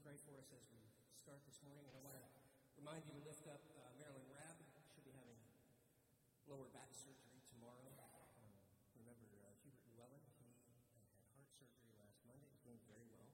[0.00, 0.80] pray for us as we
[1.12, 1.84] start this morning.
[1.84, 2.24] And I want to
[2.80, 4.56] remind you to lift up uh, Marilyn Rabb.
[4.88, 5.36] She'll be having
[6.48, 7.92] lower back surgery tomorrow.
[8.40, 8.48] Um,
[8.96, 10.24] remember uh, Hubert Llewellyn?
[10.40, 10.56] He had
[11.36, 12.48] heart surgery last Monday.
[12.48, 13.28] He's doing very well,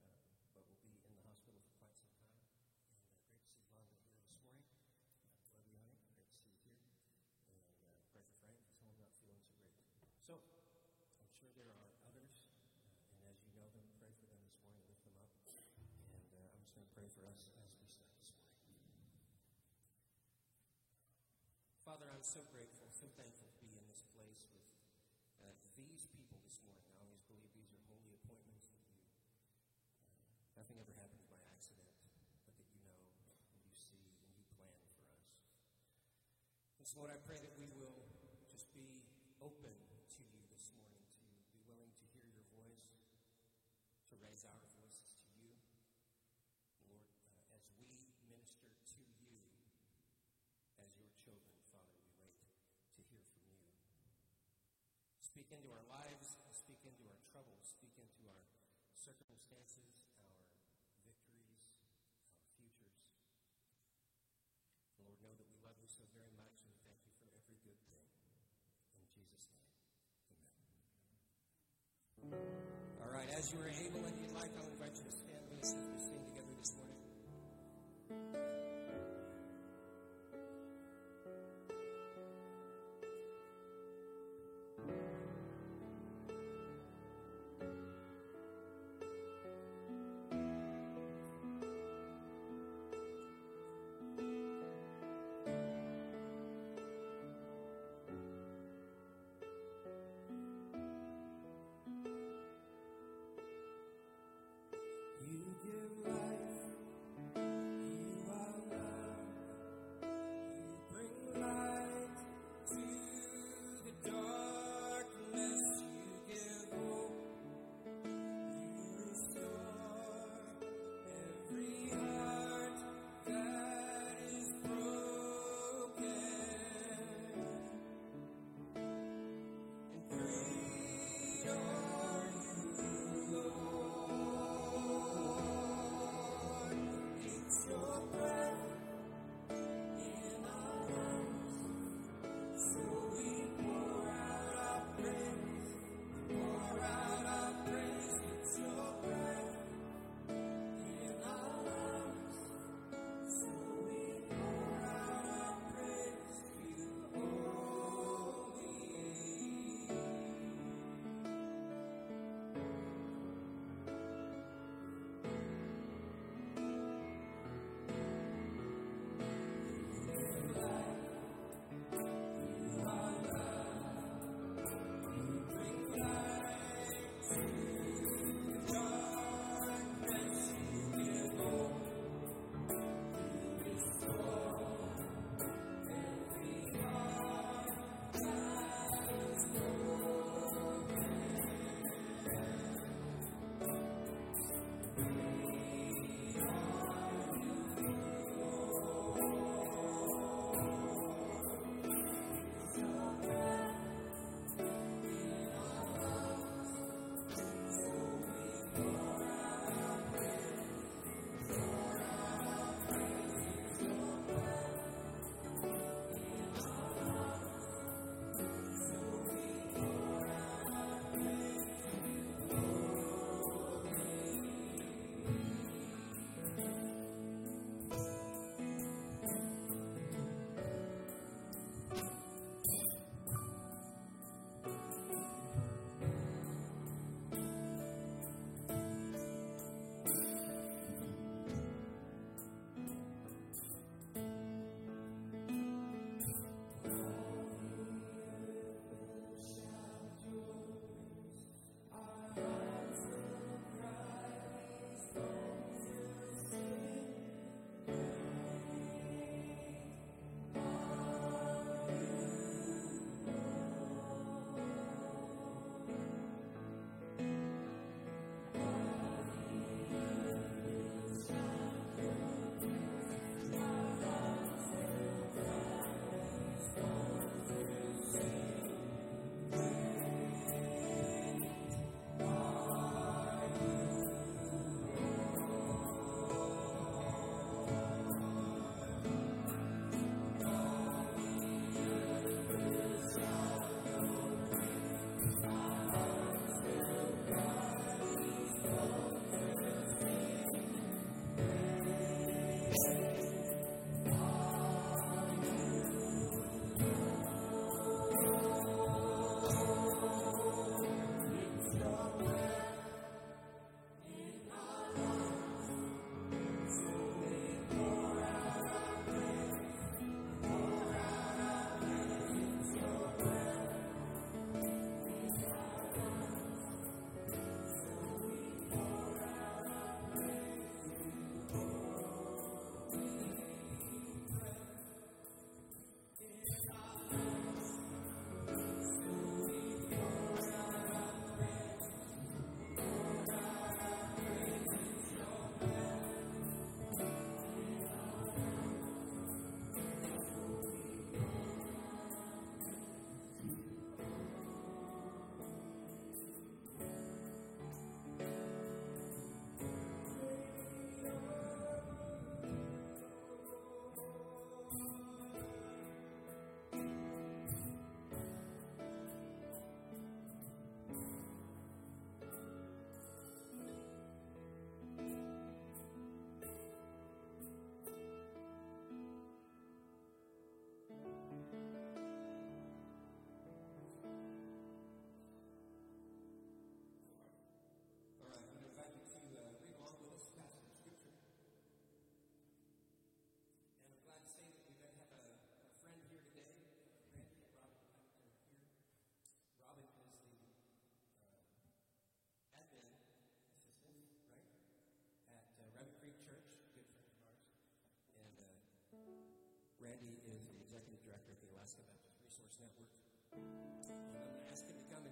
[0.00, 0.16] uh,
[0.56, 2.40] but will be in the hospital for quite some time.
[2.88, 4.64] And uh, great to see Rhonda here this morning.
[4.72, 6.00] Uh, love you, honey.
[6.08, 6.96] Great to see you here.
[7.44, 8.56] And uh, pray for Frank.
[8.64, 9.44] He's home not feeling
[10.16, 10.64] so great.
[10.72, 10.80] So,
[11.20, 12.32] I'm sure there are others,
[12.84, 15.32] uh, and as you know them, pray for them this morning, lift them up.
[16.12, 17.88] And uh, I'm just going to pray for us as we.
[21.84, 24.68] Father, I'm so grateful, so thankful to be in this place with
[25.40, 26.84] uh, these people this morning.
[26.96, 29.00] I always believe these are holy appointments that you,
[30.04, 32.12] uh, nothing ever happens by accident, but
[32.60, 33.00] that you know
[33.56, 35.32] and you see and you plan for us.
[36.76, 38.04] And so, Lord, I pray that we will
[38.52, 39.08] just be
[39.40, 41.24] open to you this morning, to
[41.56, 43.00] be willing to hear your voice,
[44.12, 45.56] to raise our voices to you.
[46.84, 49.40] Lord, uh, as we minister to you
[50.82, 52.40] as your children, Father, we wait
[52.96, 53.62] to hear from you.
[55.38, 58.42] Speak into our lives, speak into our troubles, speak into our
[58.90, 60.07] circumstances,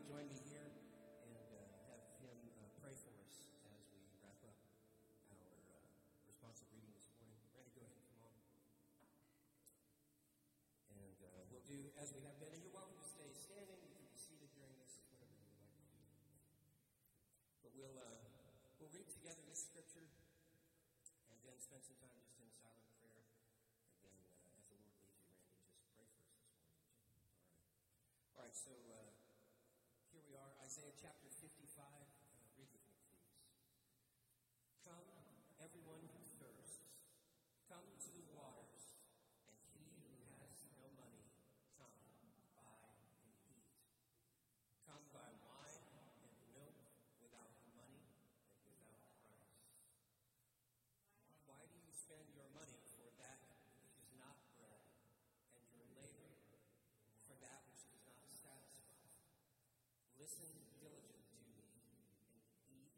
[0.06, 0.70] join me here
[1.26, 4.54] and uh, have him uh, pray for us as we wrap up
[5.34, 5.82] our uh,
[6.30, 7.34] responsive reading this morning.
[7.50, 8.38] Randy, go ahead come on.
[10.94, 12.54] And uh, we'll do as we have been.
[12.54, 13.82] And you're welcome to stay standing.
[13.82, 15.98] You can be seated during this, whatever you like to do.
[17.66, 18.30] But we'll, uh,
[18.78, 23.26] we'll read together this scripture and then spend some time just in silent prayer.
[23.90, 26.62] And then, uh, as the Lord leads you, Randy, just pray for us this morning.
[27.10, 27.34] All right.
[28.38, 29.10] All right, so uh,
[30.16, 31.88] here we are, Isaiah chapter 55.
[31.88, 33.32] Uh, read with me, please.
[34.84, 35.08] Come,
[35.56, 36.84] everyone who thirsts,
[37.64, 38.92] come to the waters,
[39.48, 41.32] and he who has no money,
[41.80, 41.96] come,
[42.60, 43.08] buy and
[43.48, 43.64] eat.
[44.84, 46.76] Come buy wine and milk
[47.24, 48.12] without money
[48.60, 49.80] and without price.
[51.48, 54.84] Why do you spend your money for that which is not bread,
[55.56, 56.36] and your labor
[57.24, 59.08] for that which does not satisfy?
[60.20, 60.48] Listen
[60.80, 61.60] diligently to me,
[62.32, 62.40] and
[62.72, 62.96] eat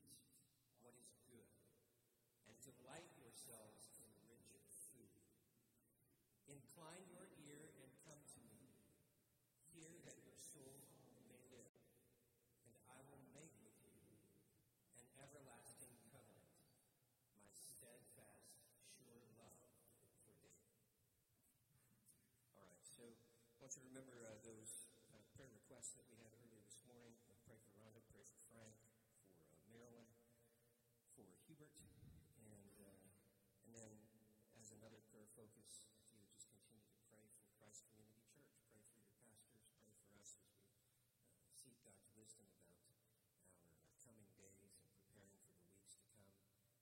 [0.82, 1.50] what is good,
[2.46, 4.06] and delight yourselves in
[4.54, 5.18] rich food.
[6.46, 8.70] Incline your ear and come to me.
[9.74, 10.78] Hear that your soul
[11.26, 11.74] may live,
[12.70, 13.98] and I will make with you
[15.02, 16.54] an everlasting covenant,
[17.34, 18.62] my steadfast,
[18.94, 19.58] sure love
[20.22, 20.54] for David.
[22.54, 23.10] All right, so
[23.57, 26.80] I want you to remember uh, those uh, prayer requests that we had earlier this
[26.88, 27.12] morning.
[27.28, 28.72] Uh, pray for Rhonda, pray for Frank,
[29.28, 30.08] for uh, Marilyn,
[31.12, 31.76] for Hubert,
[32.48, 33.04] and uh,
[33.68, 33.92] and then
[34.56, 38.56] as another prayer focus, if you would just continue to pray for Christ Community Church,
[38.72, 40.64] pray for your pastors, pray for us as we
[41.36, 46.32] uh, seek God's wisdom about our coming days and preparing for the weeks to come.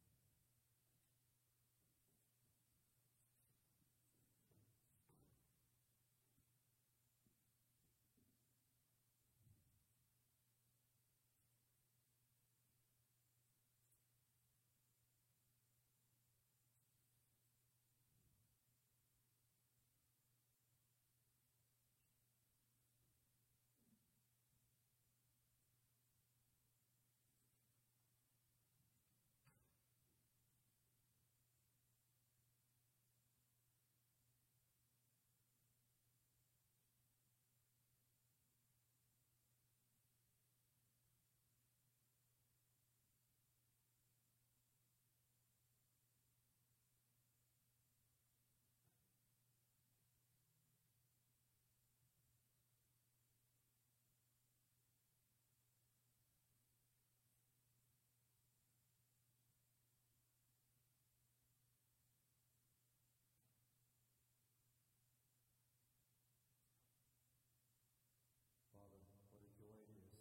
[68.73, 68.99] Father,
[69.31, 70.17] what a joy it is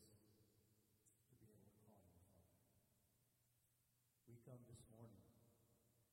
[1.27, 2.47] to be able to call you Father.
[4.29, 5.25] We come this morning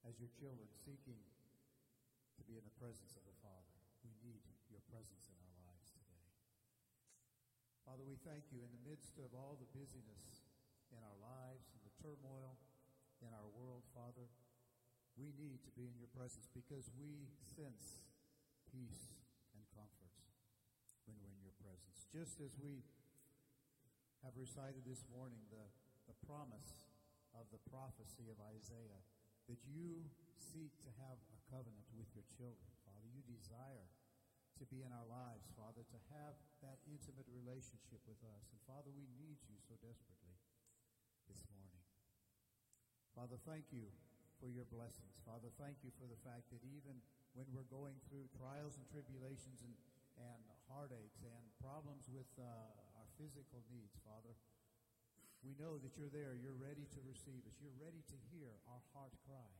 [0.09, 1.21] as your children seeking
[2.33, 3.77] to be in the presence of the Father.
[4.01, 4.41] We need
[4.73, 6.25] your presence in our lives today.
[7.85, 10.49] Father, we thank you in the midst of all the busyness
[10.89, 12.57] in our lives and the turmoil
[13.21, 14.25] in our world, Father.
[15.13, 18.01] We need to be in your presence because we sense
[18.65, 19.13] peace
[19.53, 20.15] and comfort
[21.05, 22.09] when we're in your presence.
[22.09, 22.81] Just as we
[24.25, 25.69] have recited this morning the,
[26.09, 26.81] the promise
[27.37, 29.05] of the prophecy of Isaiah
[29.49, 30.05] that you
[30.37, 33.09] seek to have a covenant with your children, Father.
[33.09, 33.89] You desire
[34.61, 38.45] to be in our lives, Father, to have that intimate relationship with us.
[38.53, 40.37] And Father, we need you so desperately
[41.25, 41.81] this morning.
[43.17, 43.89] Father, thank you
[44.37, 45.17] for your blessings.
[45.25, 47.01] Father, thank you for the fact that even
[47.33, 49.73] when we're going through trials and tribulations and,
[50.21, 52.45] and heartaches and problems with uh,
[53.01, 54.37] our physical needs, Father,
[55.43, 56.35] we know that you're there.
[56.35, 57.55] You're ready to receive us.
[57.63, 59.51] You're ready to hear our heart cry.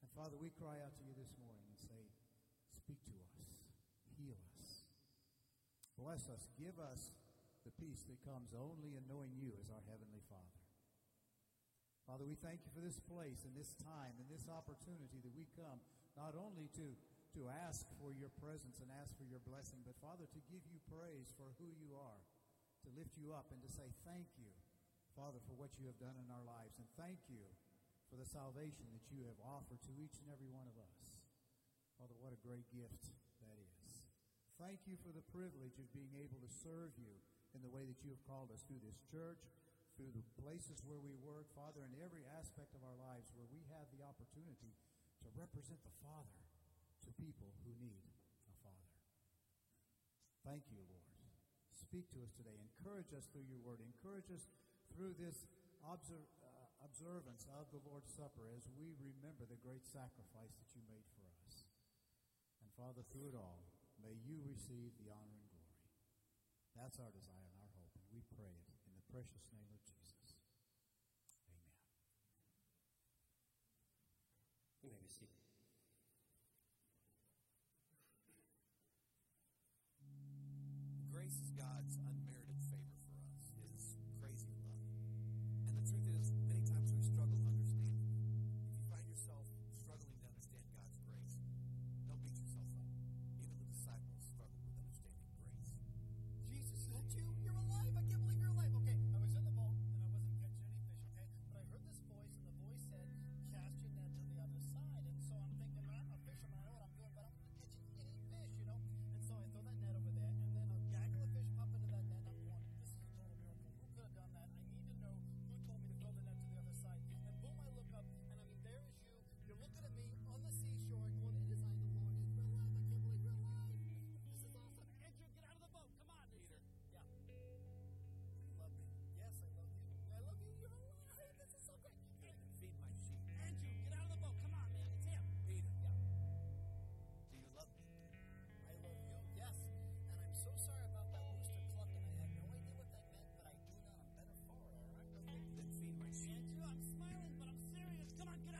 [0.00, 2.02] And Father, we cry out to you this morning and say,
[2.70, 3.34] Speak to us.
[4.14, 4.86] Heal us.
[5.98, 6.46] Bless us.
[6.54, 7.14] Give us
[7.64, 10.60] the peace that comes only in knowing you as our Heavenly Father.
[12.04, 15.48] Father, we thank you for this place and this time and this opportunity that we
[15.56, 15.80] come
[16.12, 16.92] not only to,
[17.32, 20.76] to ask for your presence and ask for your blessing, but Father, to give you
[20.92, 22.20] praise for who you are,
[22.84, 24.52] to lift you up and to say thank you,
[25.16, 26.76] Father, for what you have done in our lives.
[26.76, 27.48] And thank you
[28.12, 30.96] for the salvation that you have offered to each and every one of us.
[31.96, 33.10] Father, what a great gift
[33.40, 34.04] that is.
[34.60, 37.18] Thank you for the privilege of being able to serve you
[37.56, 39.42] in the way that you have called us through this church,
[39.94, 43.62] through the places where we work, Father, in every aspect of our lives where we
[43.70, 44.74] have the opportunity
[45.22, 46.42] to represent the Father
[47.06, 48.06] to people who need
[48.50, 48.94] a Father.
[50.42, 51.03] Thank you, Lord.
[51.84, 52.56] Speak to us today.
[52.56, 53.84] Encourage us through your word.
[53.84, 54.48] Encourage us
[54.96, 55.44] through this
[55.84, 56.00] uh,
[56.80, 61.28] observance of the Lord's Supper as we remember the great sacrifice that you made for
[61.44, 61.68] us.
[62.64, 63.68] And Father, through it all,
[64.00, 65.84] may you receive the honor and glory.
[66.72, 69.80] That's our desire and our hope, and we pray it in the precious name of
[69.84, 70.03] Jesus.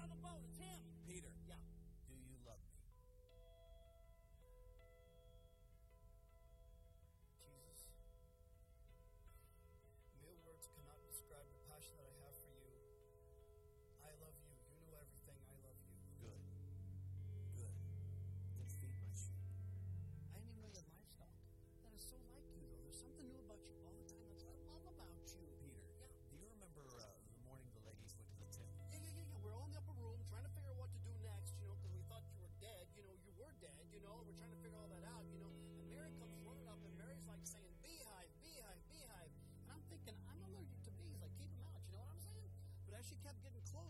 [0.04, 0.42] Of the boat.
[0.50, 0.93] It's him.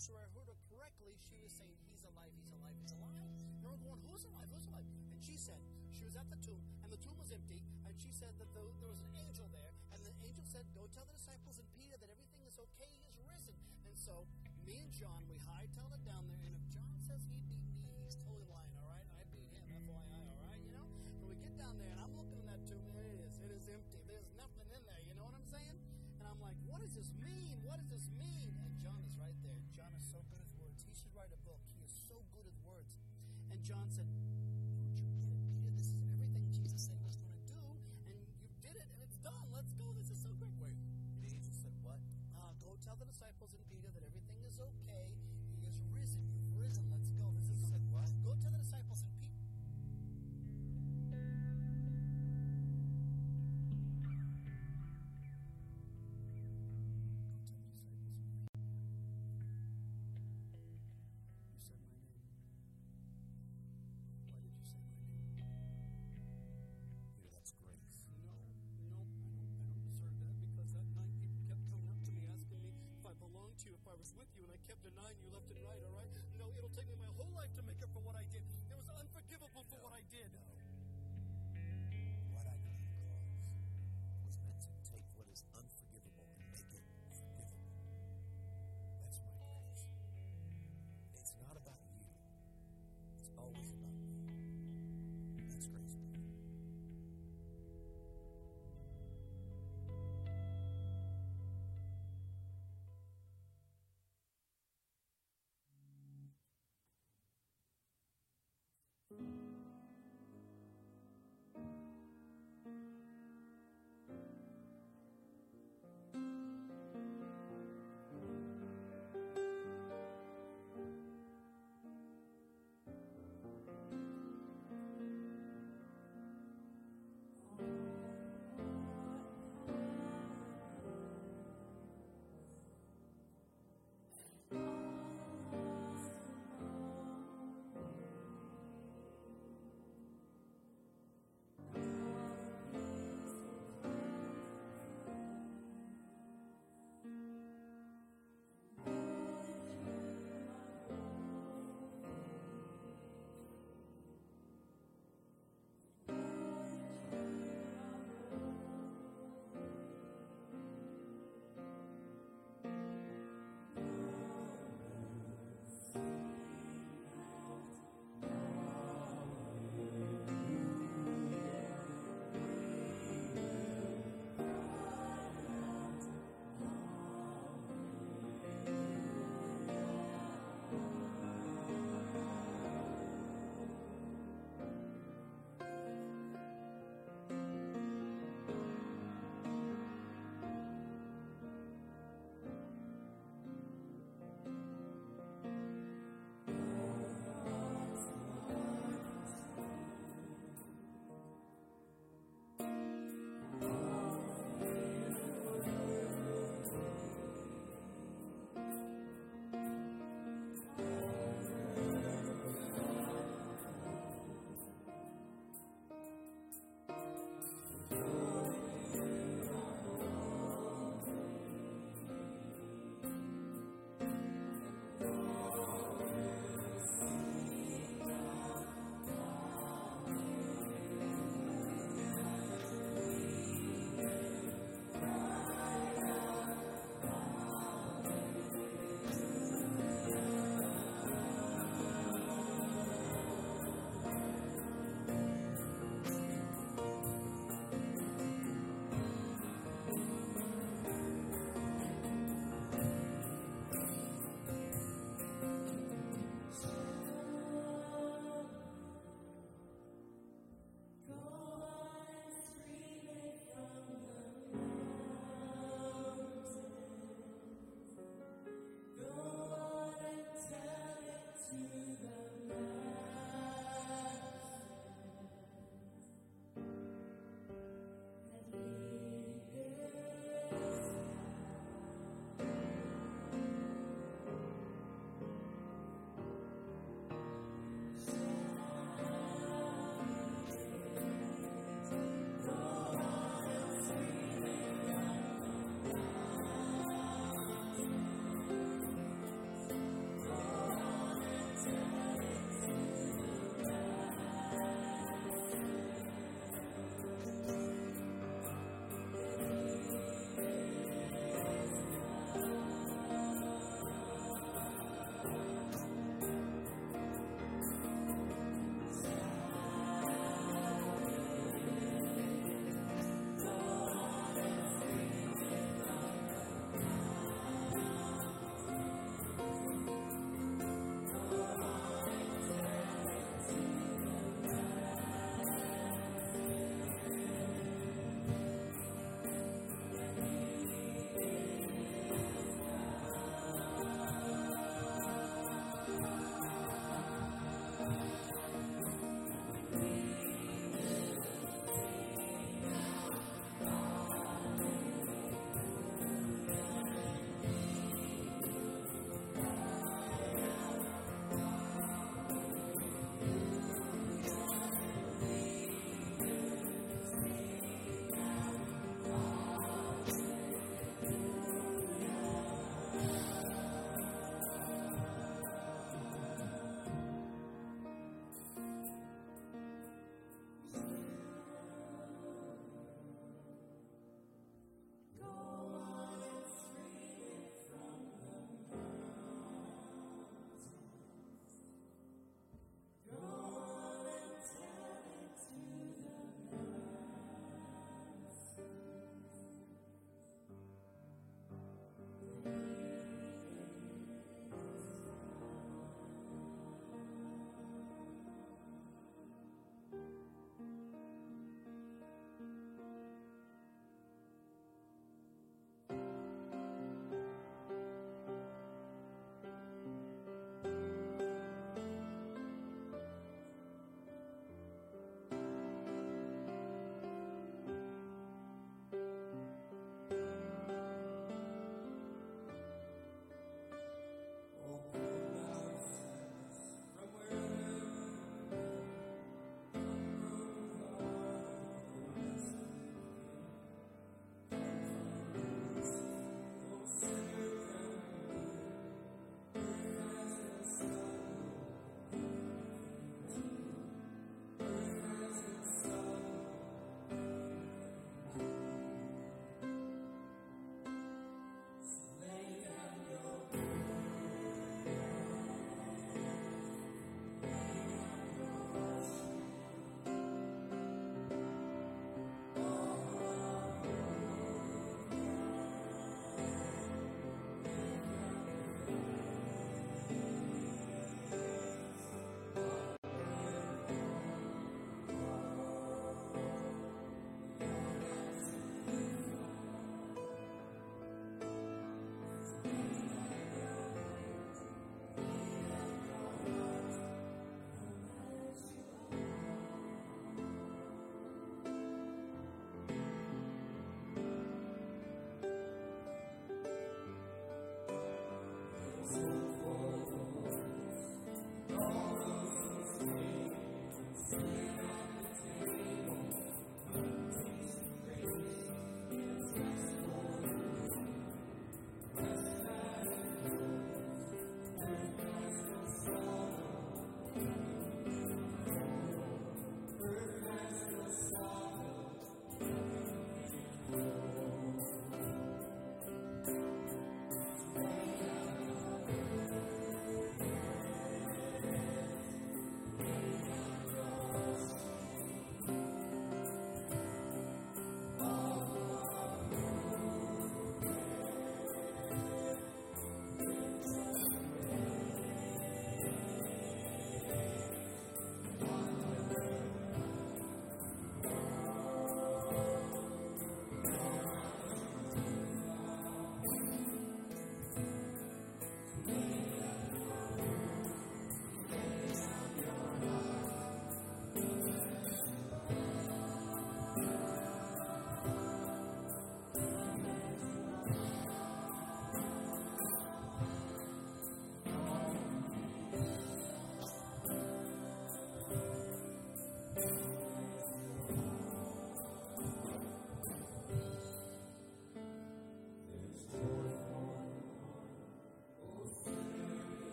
[0.00, 1.12] Closer, I heard her correctly.
[1.28, 3.20] She was saying, He's alive, he's alive, he's alive.
[3.60, 4.48] And we're going, Who's alive?
[4.48, 4.88] Who's alive?
[5.12, 5.60] And she said,
[5.92, 8.64] She was at the tomb, and the tomb was empty, and she said that the,
[8.80, 12.00] there was an angel there, and the angel said, Go tell the disciples and Peter
[12.00, 13.52] that everything is okay, he is risen.
[13.84, 14.24] And so,
[14.64, 17.92] me and John, we hightailed it down there, and if John says he beat me,
[18.00, 19.04] he's totally lying, all right?
[19.20, 20.64] I beat him, FYI, all right?
[20.64, 20.88] You know?
[21.20, 23.52] And we get down there, and I'm looking in that tomb, and it is, it
[23.52, 24.00] is empty.
[24.08, 25.76] There's nothing in there, you know what I'm saying?
[26.16, 27.60] And I'm like, what does this mean?
[27.60, 28.39] What does this mean?
[33.70, 34.10] John said,
[34.98, 35.78] don't you get?
[35.78, 37.14] This is everything Jesus said he was
[37.54, 39.46] going to do, and you did it, and it's done.
[39.54, 39.94] Let's go.
[39.94, 40.74] This is so great.
[41.22, 42.02] Angel said what?
[42.34, 43.62] Uh, go tell the disciples and
[74.00, 76.08] was with you, and I kept denying you left and right, all right?
[76.40, 78.40] No, it'll take me my whole life to make up for what I did.
[78.40, 80.32] It was unforgivable for what I did.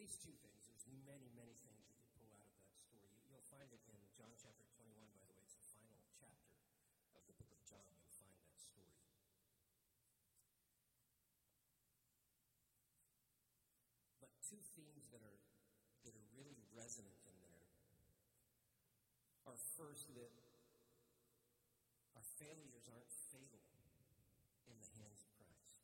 [0.00, 0.64] Least two things.
[0.64, 3.04] There's many, many things you can pull out of that story.
[3.28, 5.44] You, will find it in John chapter 21, by the way.
[5.44, 6.56] It's the final chapter
[7.12, 7.84] of the book of John.
[8.00, 8.96] You'll find that story.
[14.24, 15.40] But two themes that are
[16.08, 17.68] that are really resonant in there
[19.52, 20.32] are first that
[22.16, 23.60] our failures aren't fatal
[24.64, 25.76] in the hands of Christ.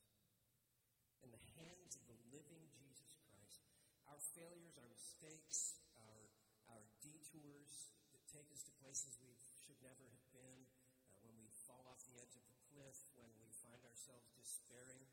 [1.21, 3.61] In the hands of the living Jesus Christ,
[4.09, 6.29] our failures, our mistakes, our,
[6.69, 9.33] our detours that take us to places we
[9.65, 10.69] should never have been,
[11.09, 15.09] uh, when we fall off the edge of the cliff, when we find ourselves despairing,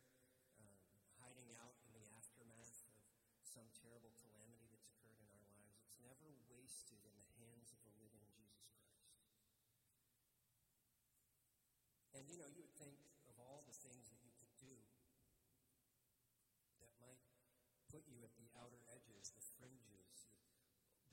[0.60, 0.76] um,
[1.24, 2.84] hiding out in the aftermath
[3.40, 7.72] of some terrible calamity that's occurred in our lives, it's never wasted in the hands
[7.72, 9.08] of the living Jesus Christ.
[12.12, 13.00] And you know, you would think
[13.32, 14.76] of all the things that you could do
[16.84, 17.24] that might
[17.94, 20.26] put you at the outer edges, the fringes,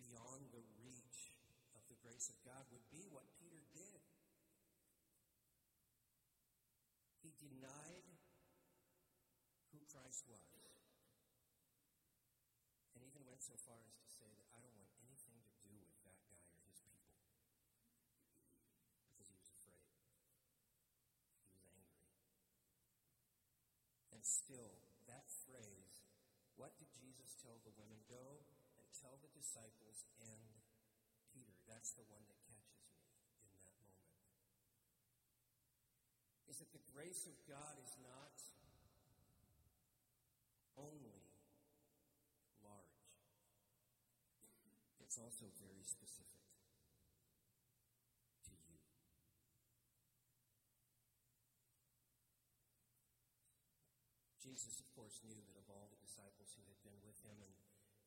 [0.01, 1.37] beyond the reach
[1.77, 4.01] of the grace of God would be what Peter did.
[7.21, 8.09] He denied
[9.77, 10.41] who Christ was
[12.97, 15.77] and even went so far as to say that I don't want anything to do
[15.85, 17.13] with that guy or his people.
[19.05, 19.85] Because he was afraid.
[21.45, 22.01] He was angry.
[24.17, 24.81] And still,
[25.13, 26.01] that phrase,
[26.61, 26.93] what did
[27.61, 28.01] Tell the women?
[28.09, 28.41] Go
[28.81, 30.65] and tell the disciples and
[31.29, 31.53] Peter.
[31.69, 32.97] That's the one that catches me
[33.45, 34.01] in that moment.
[36.49, 38.33] Is that the grace of God is not
[40.81, 41.37] only
[42.65, 43.05] large,
[45.05, 46.41] it's also very specific
[48.49, 48.81] to you.
[54.41, 57.55] Jesus, of course, knew that of all the disciples who had been with him, and,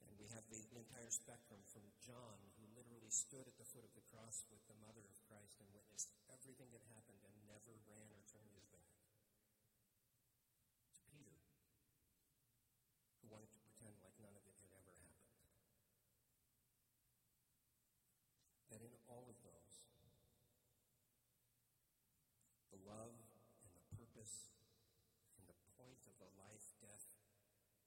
[0.10, 0.60] and we have the
[0.94, 4.78] entire spectrum from John, who literally stood at the foot of the cross with the
[4.78, 8.94] mother of Christ and witnessed everything that happened and never ran or turned his back,
[10.94, 11.34] to Peter,
[13.26, 15.34] who wanted to pretend like none of it had ever happened.
[18.70, 19.78] that in all of those,
[22.70, 23.18] the love
[23.66, 24.54] and the purpose
[25.42, 27.10] and the point of the life, death,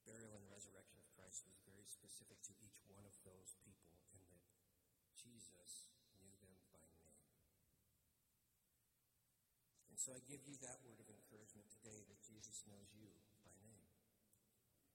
[0.02, 1.86] burial, and resurrection of Christ was very
[2.16, 4.40] specific to each one of those people, and that
[5.20, 5.84] Jesus
[6.16, 7.20] knew them by name.
[9.92, 13.12] And so I give you that word of encouragement today that Jesus knows you
[13.44, 13.84] by name.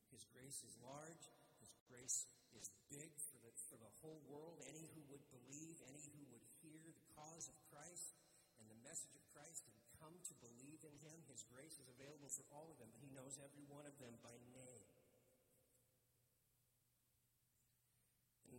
[0.10, 1.30] His grace is large,
[1.62, 2.26] His grace
[2.58, 4.58] is big for the, for the whole world.
[4.66, 8.18] Any who would believe, any who would hear the cause of Christ
[8.58, 12.34] and the message of Christ and come to believe in Him, His grace is available
[12.34, 12.90] for all of them.
[12.98, 14.71] He knows every one of them by name.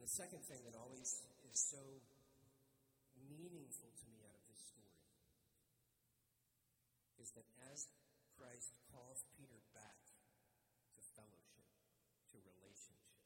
[0.03, 2.03] The second thing that always is so
[3.31, 4.99] meaningful to me out of this story
[7.23, 7.87] is that as
[8.35, 10.03] Christ calls Peter back
[10.99, 11.71] to fellowship,
[12.35, 13.23] to relationship,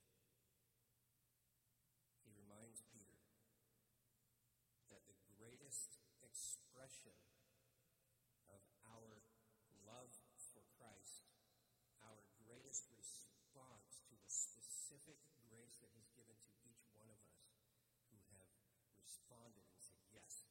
[2.29, 3.25] he reminds Peter
[4.93, 7.17] that the greatest expression
[8.53, 9.25] of our
[9.81, 10.13] love
[10.53, 11.25] for Christ,
[12.05, 15.17] our greatest response to the specific
[15.57, 17.49] grace that He's given to each one of us
[18.13, 18.51] who have
[18.99, 20.45] responded and said, Yes,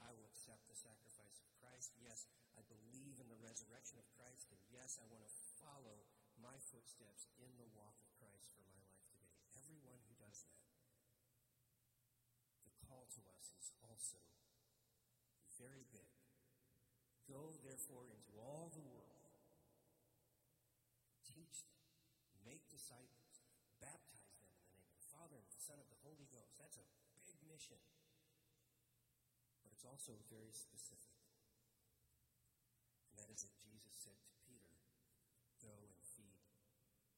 [0.00, 1.94] I will accept the sacrifice of Christ.
[2.00, 4.54] Yes, I believe in the resurrection of Christ.
[4.54, 6.06] And yes, I want to follow
[6.38, 9.34] my footsteps in the walk of Christ for my life today.
[9.58, 10.62] Everyone who does that
[12.62, 14.22] the call to us is also
[15.58, 16.06] very big.
[17.26, 19.34] Go, therefore, into all the world,
[21.26, 21.82] teach them,
[22.46, 23.42] make disciples,
[23.82, 26.62] baptize them in the name of the Father and the Son of the Holy Ghost.
[26.62, 26.86] That's a
[27.26, 27.82] big mission,
[29.66, 31.18] but it's also very specific.
[33.18, 34.78] And that is that Jesus said to Peter,
[35.58, 36.38] Go and feed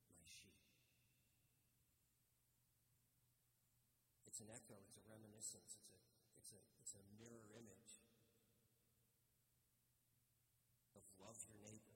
[0.08, 0.56] my sheep.
[4.40, 6.00] It's an echo, it's a reminiscence, it's a,
[6.40, 7.92] it's a, it's a mirror image
[10.96, 11.92] of love your neighbor.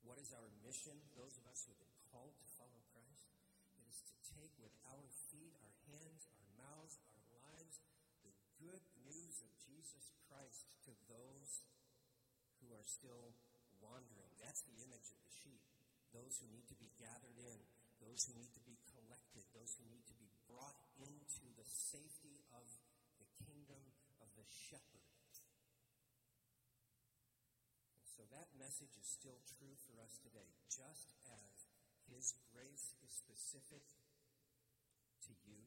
[0.00, 3.36] What is our mission, those of us who have been called to follow Christ?
[3.76, 7.84] It is to take with our feet, our hands, our mouths, our lives,
[8.24, 8.32] the
[8.64, 11.68] good news of Jesus Christ to those
[12.64, 13.36] who are still
[13.84, 14.32] wandering.
[14.40, 15.60] That's the image of the sheep.
[16.16, 17.60] Those who need to be gathered in,
[18.04, 22.44] those who need to be collected, those who need to be brought into the safety
[22.52, 22.66] of
[23.18, 23.80] the kingdom
[24.20, 25.04] of the shepherd.
[28.34, 30.50] That message is still true for us today.
[30.66, 31.70] Just as
[32.10, 33.86] His grace is specific
[35.22, 35.62] to you,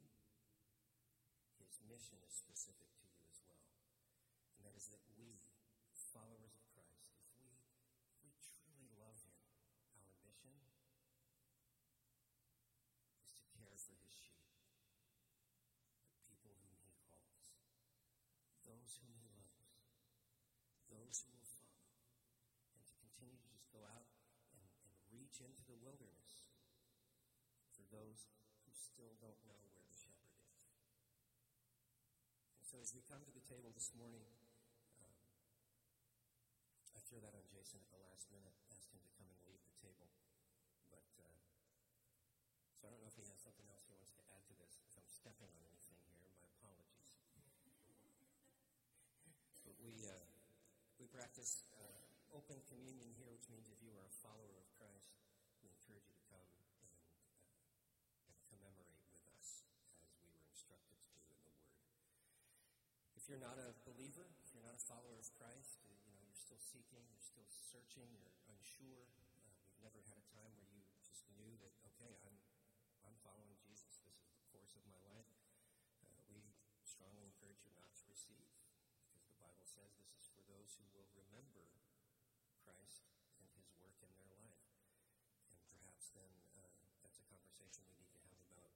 [1.64, 3.72] His mission is specific to you as well.
[4.60, 5.40] And that is that we,
[6.12, 7.56] followers of Christ, if we,
[8.04, 9.40] if we truly love Him,
[9.96, 10.52] our mission
[13.24, 14.44] is to care for His sheep,
[16.12, 17.56] the people whom He calls,
[18.68, 19.48] those whom He loves,
[20.92, 21.88] those who will follow,
[22.76, 24.08] and to continue to just go out
[24.54, 24.94] and, and
[25.38, 26.50] reach into the wilderness
[27.70, 28.26] for those
[28.66, 30.50] who still don't know where the shepherd is.
[32.58, 34.26] And so as we come to the table this morning,
[34.98, 35.14] um,
[36.98, 39.62] I threw that on Jason at the last minute, asked him to come and leave
[39.62, 40.10] the table.
[40.90, 41.38] But, uh,
[42.74, 44.82] so I don't know if he has something else he wants to add to this.
[44.90, 47.14] If I'm stepping on anything here, my apologies.
[49.70, 50.18] But we, uh,
[50.98, 55.14] we practice uh, open communion here, which means if you are a follower of Christ,
[55.62, 59.66] we encourage you to come and, uh, and commemorate with us
[60.06, 61.60] as we were instructed to do in the Word.
[63.18, 66.42] If you're not a believer, if you're not a follower of Christ, you know you're
[66.42, 69.06] still seeking, you're still searching, you're unsure.
[69.14, 72.34] Uh, we've never had a time where you just knew that okay, I'm
[73.06, 74.02] I'm following Jesus.
[74.02, 75.30] This is the course of my life.
[76.02, 76.50] Uh, we
[76.82, 78.50] strongly encourage you not to receive,
[79.06, 81.70] because the Bible says this is for those who will remember
[82.66, 83.06] Christ
[83.38, 84.58] and His work in their life.
[85.54, 86.74] And perhaps then uh,
[87.06, 88.74] that's a conversation we need to have about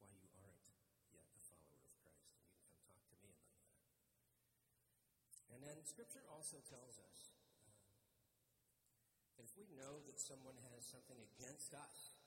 [0.00, 0.64] why you aren't
[1.12, 2.32] yet a follower of Christ.
[2.32, 3.68] And you can come talk to me about that.
[5.72, 7.72] And Scripture also tells us uh,
[9.40, 12.20] that if we know that someone has something against us,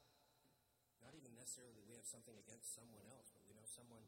[1.05, 4.01] not even necessarily we have something against someone else, but we know someone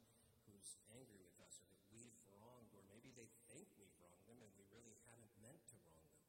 [0.49, 4.41] who's angry with us or that we've wronged, or maybe they think we've wronged them
[4.41, 6.25] and we really haven't meant to wrong them,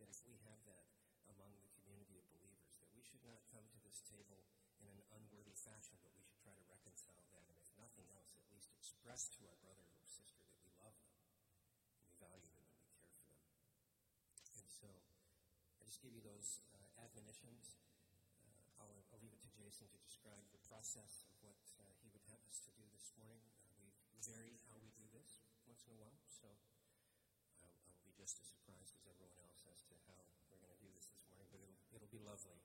[0.00, 0.88] that if we have that
[1.28, 4.40] among the community of believers, that we should not come to this table
[4.80, 8.32] in an unworthy fashion, but we should try to reconcile that, and if nothing else,
[8.32, 12.52] at least express to our brother or sister that we love them, and we value
[12.52, 13.44] them, and we care for them.
[14.56, 14.92] And so,
[15.80, 17.80] I just give you those uh, admonitions.
[18.44, 22.12] Uh, I'll, I'll leave it to Jason to describe the process of what uh, he
[22.12, 23.48] would have us to do this morning.
[23.64, 23.72] Uh,
[24.12, 26.44] we vary how we do this once in a while, so
[27.64, 30.20] I'll, I'll be just as surprised as everyone else as to how
[30.52, 32.60] we're going to do this this morning, but it'll, it'll be lovely.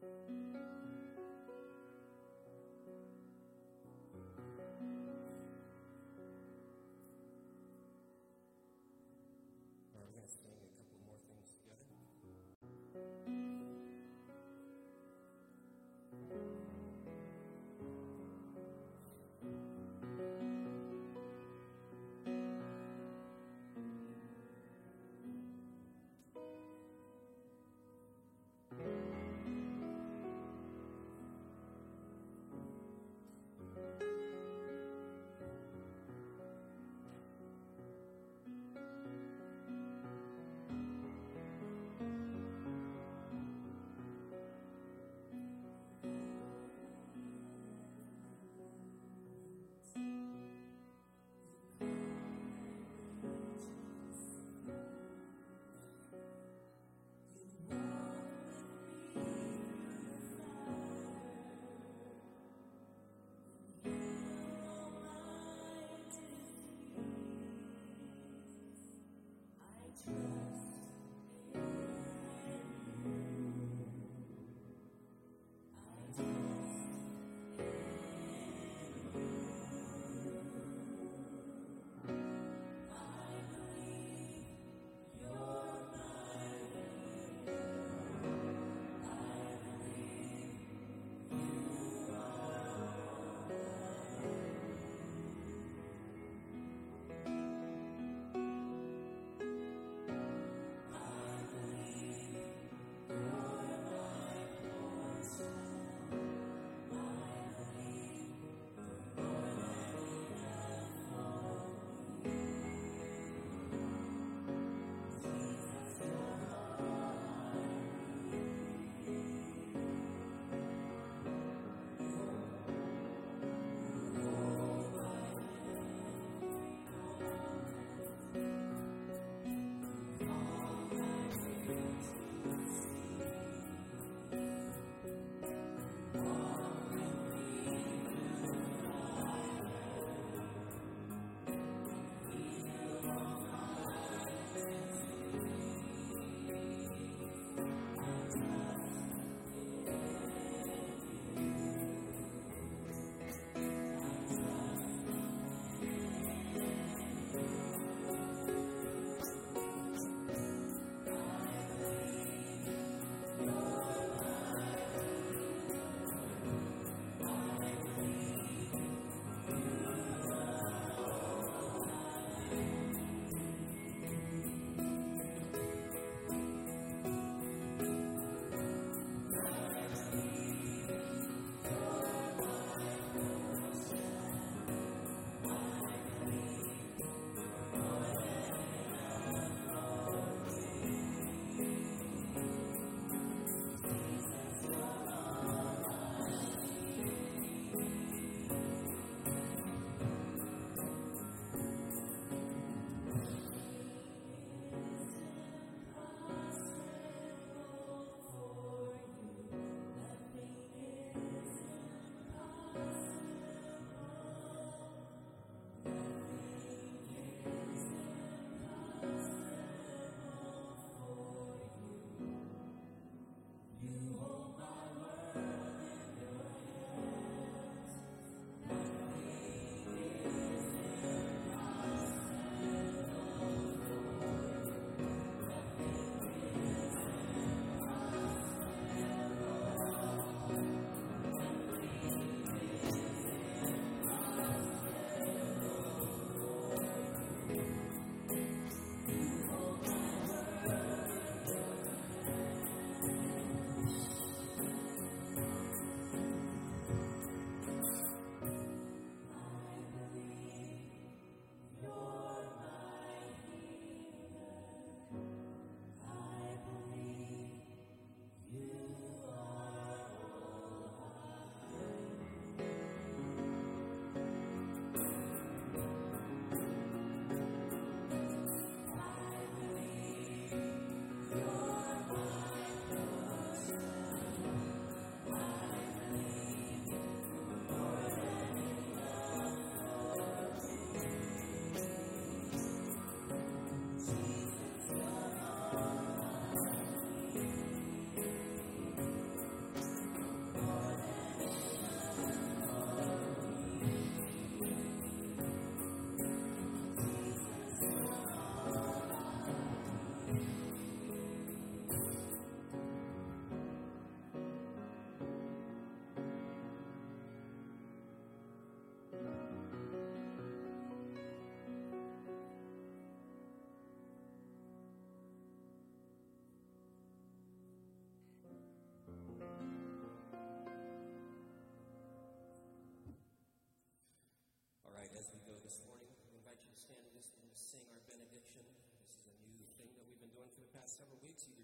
[0.00, 0.47] All right,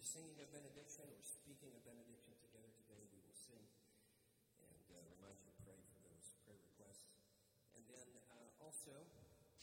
[0.04, 3.08] singing a benediction or speaking a benediction together today.
[3.08, 3.64] We will sing
[4.60, 7.08] and uh, remind you to pray for those prayer requests.
[7.72, 9.08] And then uh, also,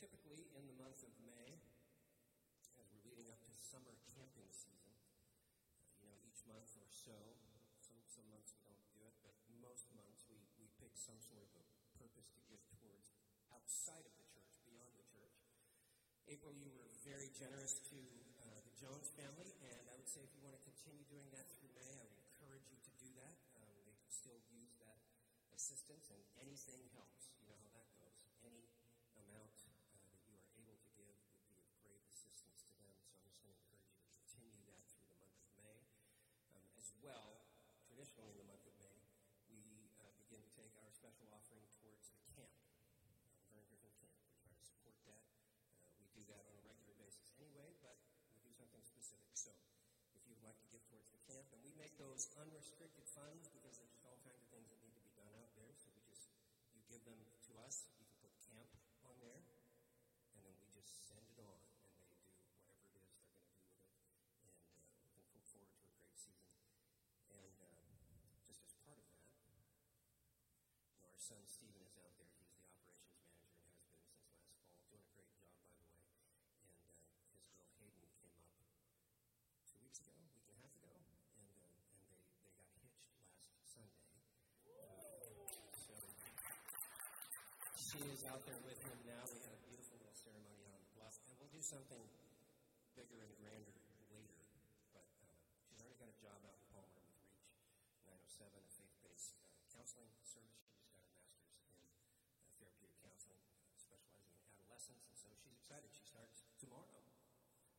[0.02, 1.62] typically in the month of May,
[2.74, 5.30] as we're leading up to summer camping season, uh,
[6.02, 7.38] you know, each month or so,
[7.78, 11.46] some, some months we don't do it, but most months we, we pick some sort
[11.46, 11.64] of a
[12.02, 13.14] purpose to give towards
[13.54, 15.38] outside of the church, beyond the church.
[16.26, 18.02] April, you were very generous to
[18.42, 21.70] uh, the Jones family, and would say if you want to continue doing that through
[21.78, 23.38] May, I would encourage you to do that.
[23.54, 24.98] Um, they can still use that
[25.54, 27.30] assistance, and anything helps.
[27.38, 28.18] You know how that goes.
[28.42, 28.66] Any
[29.14, 29.54] amount
[29.94, 32.98] uh, that you are able to give would be of great assistance to them.
[32.98, 35.86] So I'm just going to encourage you to continue that through the month of May.
[36.50, 37.46] Um, as well,
[37.86, 39.06] traditionally in the month of May,
[39.54, 42.50] we uh, begin to take our special offering towards the camp,
[43.06, 43.22] uh,
[43.54, 44.18] Griffin Camp.
[44.18, 45.22] We try to support that.
[45.62, 48.02] Uh, we do that on a regular basis anyway, but
[48.34, 49.30] we do something specific.
[49.38, 49.54] So
[50.42, 53.94] would like to give towards the camp, and we make those unrestricted funds because there's
[54.02, 55.70] all kinds of things that need to be done out there.
[55.78, 56.34] So we just,
[56.74, 58.74] you give them to us, you can put camp
[59.06, 59.46] on there,
[60.34, 63.22] and then we just send it on, and they do whatever it is they're going
[63.22, 63.70] to do with it.
[64.42, 64.82] And uh,
[65.14, 66.58] looking fo- forward to a great season.
[67.30, 69.62] And uh, just as part of that, you know,
[71.06, 72.34] our son Stephen is out there.
[72.34, 75.70] He's the operations manager and has been since last fall, doing a great job, by
[75.70, 76.02] the way.
[76.66, 78.50] And uh, his girl Hayden came up
[79.70, 80.92] two weeks ago, a week and a half ago,
[81.38, 83.72] and uh, and they, they got hitched last Sunday.
[83.72, 83.82] So
[87.92, 89.20] she is out there with him now.
[89.36, 92.00] We had a beautiful little ceremony on the bluff, and we'll do something
[92.96, 93.76] bigger and grander
[94.08, 94.40] later.
[94.96, 95.36] But uh,
[95.68, 97.12] she's already got a job out in Palmer with
[97.84, 100.64] Reach 907, a faith-based uh, counseling service.
[100.72, 105.28] She just got a master's in uh, therapeutic counseling, uh, specializing in adolescents, and so
[105.36, 105.92] she's excited.
[105.92, 107.04] She starts tomorrow.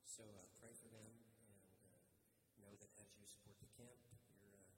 [0.05, 1.09] So uh, pray for them
[1.41, 1.57] and
[1.89, 3.97] uh, know that as you support the camp,
[4.29, 4.77] you're, uh,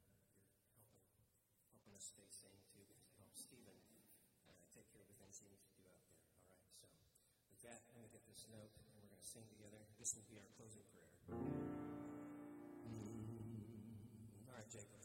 [0.78, 1.26] you're helping,
[1.74, 5.38] helping us stay sane too, because it helps Stephen uh, take care of the things
[5.38, 6.18] he needs to do out there.
[6.50, 6.90] All right, so
[7.54, 9.78] with that, I'm going to get this note and we're going to sing together.
[10.02, 11.14] This will be our closing prayer.
[14.50, 15.03] All right, Jacob.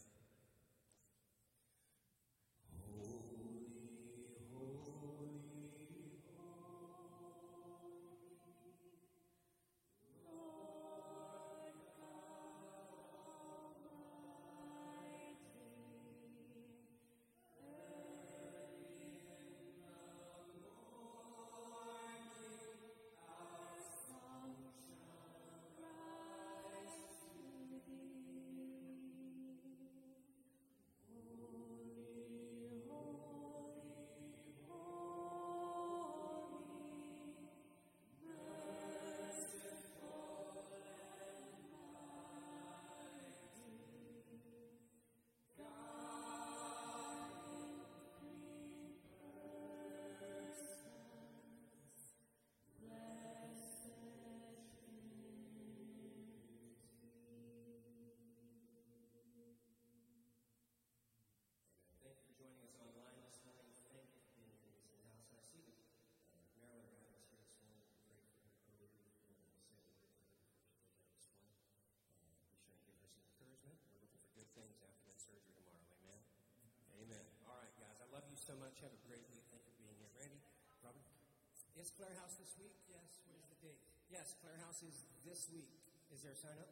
[81.79, 82.75] Is Clare House this week?
[82.91, 83.23] Yes.
[83.23, 83.79] What is the date?
[84.11, 85.71] Yes, Clare House is this week.
[86.11, 86.67] Is there a sign up?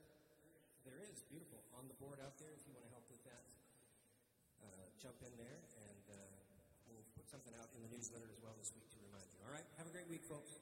[0.83, 1.23] There is.
[1.31, 1.63] Beautiful.
[1.79, 3.47] On the board out there if you want to help with that
[4.59, 6.19] uh, jump in there, and uh,
[6.91, 9.39] we'll put something out in the newsletter as well this week to remind you.
[9.47, 9.63] All right?
[9.79, 10.59] Have a great week, folks.